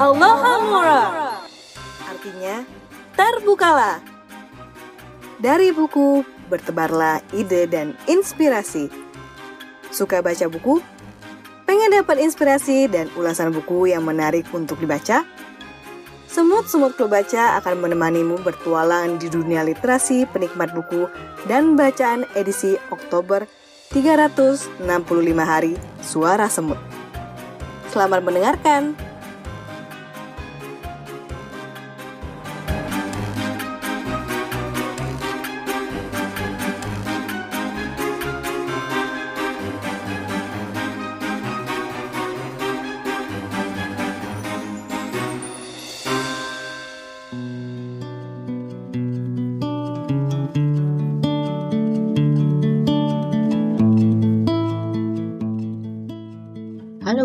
Allahamura 0.00 1.36
Artinya, 2.08 2.64
terbukalah. 3.12 4.00
Dari 5.36 5.68
buku, 5.76 6.24
bertebarlah 6.48 7.20
ide 7.36 7.68
dan 7.68 7.92
inspirasi. 8.08 8.88
Suka 9.92 10.24
baca 10.24 10.48
buku? 10.48 10.80
Pengen 11.68 11.92
dapat 11.92 12.24
inspirasi 12.24 12.88
dan 12.88 13.12
ulasan 13.20 13.52
buku 13.52 13.92
yang 13.92 14.08
menarik 14.08 14.48
untuk 14.56 14.80
dibaca? 14.80 15.28
Semut-semut 16.32 16.96
klub 16.96 17.12
baca 17.12 17.60
akan 17.60 17.84
menemanimu 17.84 18.40
bertualang 18.40 19.20
di 19.20 19.28
dunia 19.28 19.60
literasi 19.60 20.24
penikmat 20.24 20.72
buku 20.72 21.04
dan 21.44 21.76
bacaan 21.76 22.24
edisi 22.32 22.80
Oktober 22.88 23.44
365 23.92 24.80
hari 25.44 25.76
Suara 26.00 26.48
Semut. 26.48 26.80
Selamat 27.92 28.24
mendengarkan. 28.24 28.96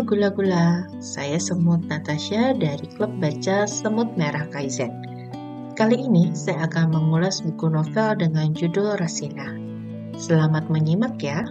Gula-gula, 0.08 0.88
saya 1.04 1.36
Semut 1.36 1.84
Natasha 1.84 2.56
dari 2.56 2.88
klub 2.96 3.12
baca 3.20 3.68
Semut 3.68 4.08
Merah 4.16 4.48
Kaizen. 4.48 4.88
Kali 5.76 6.00
ini 6.00 6.32
saya 6.32 6.64
akan 6.64 6.96
mengulas 6.96 7.44
buku 7.44 7.68
novel 7.68 8.16
dengan 8.16 8.56
judul 8.56 8.96
Rasina. 8.96 9.52
Selamat 10.16 10.72
menyimak 10.72 11.20
ya. 11.20 11.44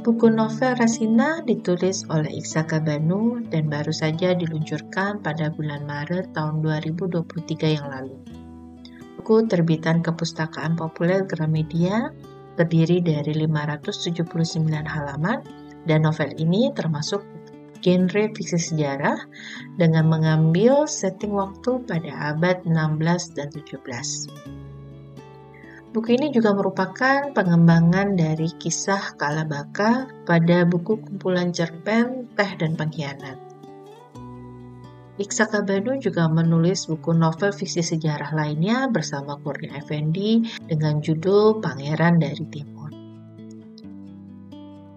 Buku 0.00 0.32
novel 0.32 0.72
Rasina 0.80 1.44
ditulis 1.44 2.08
oleh 2.08 2.32
Iksaka 2.40 2.80
Banu 2.80 3.44
dan 3.52 3.68
baru 3.68 3.92
saja 3.92 4.32
diluncurkan 4.32 5.20
pada 5.20 5.52
bulan 5.52 5.84
Maret 5.84 6.32
tahun 6.32 6.64
2023 6.64 7.76
yang 7.76 7.92
lalu. 7.92 8.41
Buku 9.22 9.46
terbitan 9.46 10.02
Kepustakaan 10.02 10.74
Populer 10.74 11.22
Gramedia 11.22 12.10
terdiri 12.58 12.98
dari 12.98 13.30
579 13.46 14.18
halaman 14.66 15.46
dan 15.86 16.02
novel 16.02 16.34
ini 16.42 16.74
termasuk 16.74 17.22
genre 17.78 18.24
fiksi 18.34 18.58
sejarah 18.58 19.14
dengan 19.78 20.10
mengambil 20.10 20.90
setting 20.90 21.38
waktu 21.38 21.86
pada 21.86 22.34
abad 22.34 22.66
16 22.66 23.38
dan 23.38 23.46
17. 23.54 25.94
Buku 25.94 26.08
ini 26.18 26.34
juga 26.34 26.58
merupakan 26.58 27.30
pengembangan 27.30 28.18
dari 28.18 28.50
kisah 28.58 29.14
Kalabaka 29.14 30.10
pada 30.26 30.66
buku 30.66 30.98
kumpulan 30.98 31.54
cerpen 31.54 32.26
Teh 32.34 32.58
dan 32.58 32.74
Pengkhianat. 32.74 33.41
Iksaka 35.20 35.60
Banu 35.68 36.00
juga 36.00 36.24
menulis 36.24 36.88
buku 36.88 37.12
novel 37.12 37.52
fiksi 37.52 37.84
sejarah 37.84 38.32
lainnya 38.32 38.88
bersama 38.88 39.36
Kurnia 39.44 39.76
Effendi 39.76 40.40
dengan 40.64 41.04
judul 41.04 41.60
Pangeran 41.60 42.16
dari 42.16 42.40
Timur. 42.48 42.88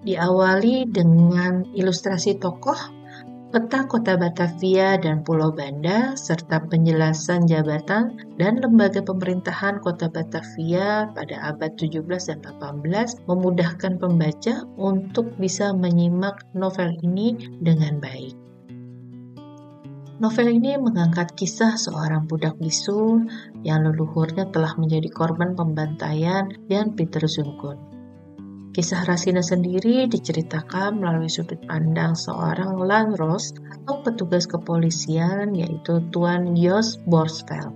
Diawali 0.08 0.87
dengan 0.87 1.67
ilustrasi 1.75 2.39
tokoh, 2.39 2.80
peta 3.52 3.83
kota 3.92 4.15
Batavia 4.15 4.95
dan 4.95 5.20
Pulau 5.27 5.52
Banda, 5.52 6.15
serta 6.15 6.64
penjelasan 6.64 7.43
jabatan 7.43 8.15
dan 8.39 8.64
lembaga 8.64 9.04
pemerintahan 9.04 9.83
kota 9.83 10.08
Batavia 10.08 11.11
pada 11.11 11.43
abad 11.43 11.75
17 11.75 12.08
dan 12.08 12.39
18 12.39 13.27
memudahkan 13.27 13.99
pembaca 13.99 14.64
untuk 14.80 15.27
bisa 15.36 15.75
menyimak 15.75 16.39
novel 16.55 16.95
ini 17.04 17.36
dengan 17.59 17.99
baik. 17.99 18.45
Novel 20.15 20.48
ini 20.48 20.80
mengangkat 20.80 21.36
kisah 21.36 21.76
seorang 21.76 22.23
budak 22.23 22.55
bisu 22.55 23.27
yang 23.67 23.83
leluhurnya 23.83 24.48
telah 24.48 24.71
menjadi 24.80 25.11
korban 25.11 25.59
pembantaian 25.59 26.55
dan 26.71 26.95
Peter 26.95 27.20
Zungkun. 27.27 27.76
Kisah 28.71 29.04
Rasina 29.04 29.43
sendiri 29.43 30.08
diceritakan 30.08 31.04
melalui 31.04 31.27
sudut 31.27 31.59
pandang 31.67 32.15
seorang 32.15 32.80
landros 32.80 33.55
atau 33.59 34.04
petugas 34.08 34.48
kepolisian 34.48 35.52
yaitu 35.52 35.99
Tuan 36.15 36.55
Jos 36.55 36.95
Borsfeld. 37.04 37.75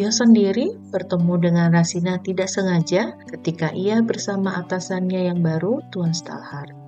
Jos 0.00 0.16
sendiri 0.20 0.80
bertemu 0.92 1.34
dengan 1.40 1.68
Rasina 1.76 2.20
tidak 2.24 2.48
sengaja 2.48 3.20
ketika 3.28 3.68
ia 3.72 4.00
bersama 4.00 4.60
atasannya 4.60 5.28
yang 5.28 5.44
baru, 5.44 5.84
Tuan 5.92 6.16
Stalhart. 6.16 6.85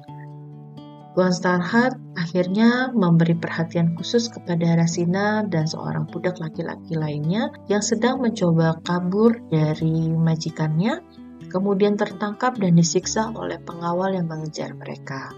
Tuan 1.19 1.35
Starhart 1.35 1.99
akhirnya 2.15 2.95
memberi 2.95 3.35
perhatian 3.35 3.99
khusus 3.99 4.31
kepada 4.31 4.79
Rasina 4.79 5.43
dan 5.43 5.67
seorang 5.67 6.07
budak 6.07 6.39
laki-laki 6.39 6.95
lainnya 6.95 7.51
yang 7.67 7.83
sedang 7.83 8.23
mencoba 8.23 8.79
kabur 8.87 9.35
dari 9.51 10.15
majikannya, 10.15 11.03
kemudian 11.51 11.99
tertangkap 11.99 12.55
dan 12.63 12.79
disiksa 12.79 13.35
oleh 13.35 13.59
pengawal 13.59 14.15
yang 14.15 14.31
mengejar 14.31 14.79
mereka. 14.79 15.35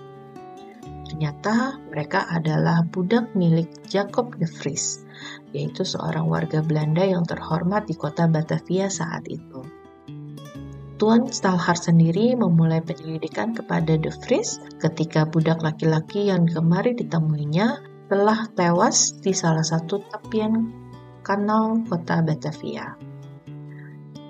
Ternyata 1.09 1.81
mereka 1.89 2.29
adalah 2.29 2.85
budak 2.85 3.33
milik 3.33 3.73
Jacob 3.89 4.37
de 4.37 4.53
Vries, 4.61 5.01
yaitu 5.57 5.89
seorang 5.89 6.29
warga 6.29 6.61
Belanda 6.61 7.09
yang 7.09 7.25
terhormat 7.25 7.89
di 7.89 7.97
kota 7.97 8.29
Batavia 8.29 8.93
saat 8.93 9.25
itu. 9.33 9.50
Tuan 11.01 11.33
Stalhart 11.33 11.81
sendiri 11.89 12.37
memulai 12.37 12.85
penyelidikan 12.85 13.57
kepada 13.57 13.97
De 13.97 14.13
Vries 14.21 14.61
ketika 14.85 15.25
budak 15.25 15.65
laki-laki 15.65 16.29
yang 16.29 16.45
kemarin 16.45 16.93
ditemuinya 16.93 17.81
telah 18.13 18.45
tewas 18.53 19.17
di 19.17 19.33
salah 19.33 19.65
satu 19.65 20.05
tepian 20.13 20.69
kanal 21.25 21.81
kota 21.89 22.21
Batavia. 22.21 23.01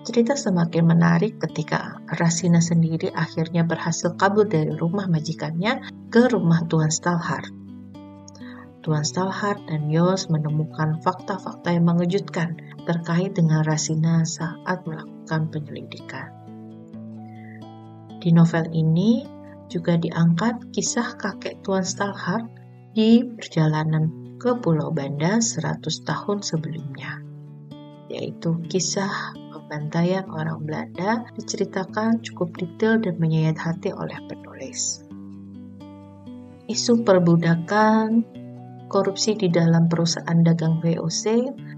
Cerita 0.07 0.39
semakin 0.39 0.95
menarik 0.95 1.43
ketika 1.43 1.99
Rasina 2.07 2.63
sendiri 2.63 3.11
akhirnya 3.19 3.67
berhasil 3.67 4.15
kabur 4.15 4.47
dari 4.47 4.71
rumah 4.71 5.11
majikannya 5.11 5.83
ke 6.07 6.31
rumah 6.31 6.71
Tuan 6.71 6.95
Stalhart. 6.95 7.51
Tuan 8.87 9.03
Stalhart 9.03 9.67
dan 9.67 9.91
Yos 9.91 10.31
menemukan 10.31 11.03
fakta-fakta 11.03 11.75
yang 11.75 11.91
mengejutkan 11.91 12.63
terkait 12.87 13.35
dengan 13.35 13.67
Rasina 13.67 14.23
saat 14.23 14.87
melakukan 14.87 15.51
penyelidikan. 15.51 16.41
Di 18.21 18.37
novel 18.37 18.69
ini 18.77 19.25
juga 19.73 19.97
diangkat 19.97 20.77
kisah 20.77 21.17
kakek 21.17 21.65
Tuan 21.65 21.89
Stalhart 21.89 22.45
di 22.93 23.25
perjalanan 23.25 24.37
ke 24.37 24.61
Pulau 24.61 24.93
Banda 24.93 25.41
100 25.41 25.81
tahun 26.05 26.45
sebelumnya, 26.45 27.25
yaitu 28.13 28.61
kisah 28.69 29.33
pembantaian 29.57 30.29
orang 30.29 30.67
Belanda 30.69 31.25
diceritakan 31.33 32.21
cukup 32.21 32.61
detail 32.61 33.01
dan 33.01 33.17
menyayat 33.17 33.57
hati 33.57 33.95
oleh 33.95 34.19
penulis. 34.29 35.01
Isu 36.69 37.07
perbudakan, 37.07 38.27
korupsi 38.91 39.39
di 39.39 39.49
dalam 39.49 39.87
perusahaan 39.87 40.43
dagang 40.43 40.83
VOC, 40.83 41.25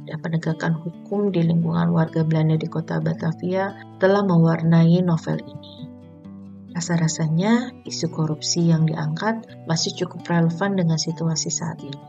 dan 0.08 0.18
penegakan 0.18 0.74
hukum 0.74 1.30
di 1.30 1.44
lingkungan 1.44 1.92
warga 1.92 2.26
Belanda 2.26 2.58
di 2.58 2.66
kota 2.66 2.98
Batavia 2.98 3.76
telah 4.02 4.24
mewarnai 4.24 4.98
novel 5.04 5.38
ini. 5.44 5.81
Rasa-rasanya 6.82 7.86
isu 7.86 8.10
korupsi 8.10 8.66
yang 8.66 8.90
diangkat 8.90 9.46
masih 9.70 9.94
cukup 10.02 10.26
relevan 10.26 10.74
dengan 10.74 10.98
situasi 10.98 11.46
saat 11.46 11.78
ini. 11.78 12.02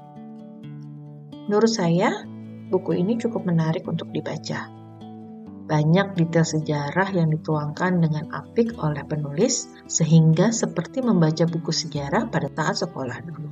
Menurut 1.46 1.70
saya, 1.70 2.26
buku 2.74 2.98
ini 2.98 3.22
cukup 3.22 3.46
menarik 3.46 3.86
untuk 3.86 4.10
dibaca. 4.10 4.74
Banyak 5.70 6.18
detail 6.18 6.42
sejarah 6.42 7.06
yang 7.14 7.30
dituangkan 7.30 8.02
dengan 8.02 8.34
apik 8.34 8.74
oleh 8.82 9.06
penulis, 9.06 9.70
sehingga 9.86 10.50
seperti 10.50 11.06
membaca 11.06 11.46
buku 11.46 11.70
sejarah 11.70 12.34
pada 12.34 12.50
saat 12.50 12.82
sekolah 12.82 13.18
dulu. 13.30 13.50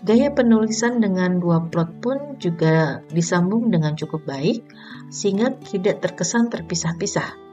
Gaya 0.00 0.32
penulisan 0.32 1.04
dengan 1.04 1.44
dua 1.44 1.68
plot 1.68 2.00
pun 2.00 2.40
juga 2.40 3.04
disambung 3.12 3.68
dengan 3.68 3.92
cukup 4.00 4.24
baik, 4.24 4.64
sehingga 5.12 5.60
tidak 5.60 6.00
terkesan 6.00 6.48
terpisah-pisah 6.48 7.47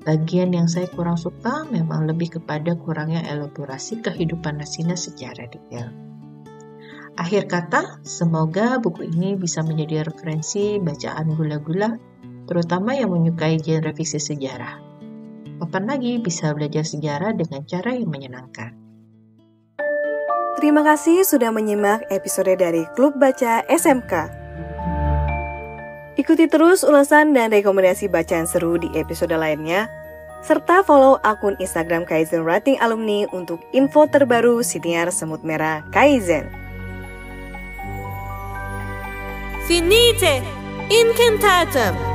Bagian 0.00 0.56
yang 0.56 0.64
saya 0.64 0.88
kurang 0.88 1.20
suka 1.20 1.68
memang 1.68 2.08
lebih 2.08 2.40
kepada 2.40 2.72
kurangnya 2.72 3.20
elaborasi 3.28 4.00
kehidupan 4.00 4.56
Nasina 4.56 4.96
secara 4.96 5.44
detail. 5.44 5.92
Akhir 7.20 7.44
kata, 7.44 8.00
semoga 8.00 8.80
buku 8.80 9.04
ini 9.12 9.36
bisa 9.36 9.60
menjadi 9.60 10.08
referensi 10.08 10.80
bacaan 10.80 11.36
gula-gula, 11.36 12.00
terutama 12.48 12.96
yang 12.96 13.12
menyukai 13.12 13.60
genre 13.60 13.92
fiksi 13.92 14.16
sejarah. 14.16 14.80
Kapan 15.60 15.84
lagi 15.84 16.16
bisa 16.16 16.56
belajar 16.56 16.88
sejarah 16.88 17.36
dengan 17.36 17.60
cara 17.68 17.92
yang 17.92 18.08
menyenangkan? 18.08 18.72
Terima 20.56 20.80
kasih 20.80 21.28
sudah 21.28 21.52
menyimak 21.52 22.08
episode 22.08 22.56
dari 22.56 22.88
Klub 22.96 23.20
Baca 23.20 23.68
SMK. 23.68 24.39
Ikuti 26.20 26.52
terus 26.52 26.84
ulasan 26.84 27.32
dan 27.32 27.48
rekomendasi 27.48 28.12
bacaan 28.12 28.44
seru 28.44 28.76
di 28.76 28.92
episode 28.92 29.32
lainnya, 29.32 29.88
serta 30.44 30.84
follow 30.84 31.16
akun 31.24 31.56
Instagram 31.56 32.04
Kaizen 32.04 32.44
Writing 32.44 32.76
Alumni 32.76 33.24
untuk 33.32 33.64
info 33.72 34.04
terbaru 34.04 34.60
siniar 34.60 35.08
semut 35.08 35.40
merah 35.40 35.80
Kaizen. 35.88 36.44
Finite 39.64 40.44
incantatum 40.92 42.09